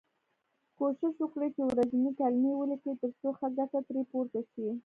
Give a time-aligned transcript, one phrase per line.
[0.77, 4.67] کوښښ وکړی چې ورځنۍ کلمې ولیکی تر څو ښه ګټه ترې پورته شی.